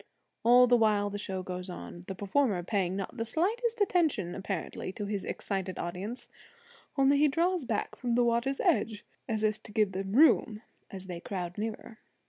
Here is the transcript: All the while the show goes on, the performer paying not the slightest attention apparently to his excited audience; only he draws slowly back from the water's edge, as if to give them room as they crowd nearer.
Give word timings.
All 0.41 0.65
the 0.65 0.75
while 0.77 1.11
the 1.11 1.19
show 1.19 1.43
goes 1.43 1.69
on, 1.69 2.05
the 2.07 2.15
performer 2.15 2.63
paying 2.63 2.95
not 2.95 3.17
the 3.17 3.23
slightest 3.23 3.81
attention 3.81 4.33
apparently 4.33 4.91
to 4.93 5.05
his 5.05 5.23
excited 5.23 5.77
audience; 5.77 6.27
only 6.97 7.19
he 7.19 7.27
draws 7.27 7.59
slowly 7.61 7.67
back 7.67 7.95
from 7.95 8.13
the 8.13 8.23
water's 8.23 8.59
edge, 8.61 9.05
as 9.29 9.43
if 9.43 9.61
to 9.61 9.71
give 9.71 9.91
them 9.91 10.13
room 10.13 10.63
as 10.89 11.05
they 11.05 11.19
crowd 11.19 11.55
nearer. 11.59 11.99